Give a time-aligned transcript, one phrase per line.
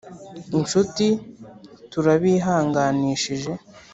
[0.59, 1.05] Inshuti
[1.91, 3.51] turabihanganishije